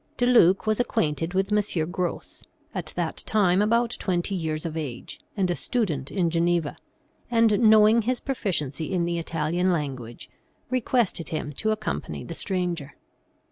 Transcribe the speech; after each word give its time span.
De 0.17 0.25
Luc 0.25 0.65
was 0.65 0.79
ac 0.79 0.87
quainted 0.87 1.35
with 1.35 1.53
M. 1.53 1.91
Gros, 1.91 2.43
at 2.73 2.87
that 2.95 3.17
time 3.17 3.61
about 3.61 3.95
twenty 3.99 4.33
years 4.33 4.65
of 4.65 4.75
age, 4.75 5.19
and 5.37 5.47
a 5.51 5.55
student 5.55 6.09
in 6.09 6.31
Geneva, 6.31 6.75
and 7.29 7.59
knowing 7.59 8.01
his 8.01 8.19
proficiency 8.19 8.91
in 8.91 9.05
the 9.05 9.19
Italian 9.19 9.71
language, 9.71 10.27
requested 10.71 11.29
him 11.29 11.51
to 11.51 11.69
accompany 11.69 12.23
the 12.23 12.33
stranger. 12.33 12.95